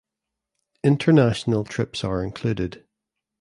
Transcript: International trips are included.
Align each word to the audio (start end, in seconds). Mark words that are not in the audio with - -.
International 0.83 1.63
trips 1.63 2.03
are 2.03 2.23
included. 2.23 2.83